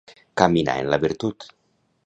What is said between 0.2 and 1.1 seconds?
Caminar en la